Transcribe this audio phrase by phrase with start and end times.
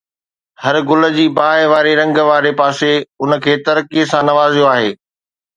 [0.63, 4.91] هر گل جي باهه واري رنگ واري پاسي ان کي ترقي سان نوازيو آهي